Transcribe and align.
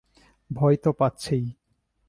ভয় 0.49 0.77
তো 0.83 0.89
পাচ্ছিই। 0.91 1.45